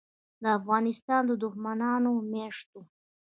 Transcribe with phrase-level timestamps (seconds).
[0.45, 2.79] دافغانستان دښمنانودمیاشتو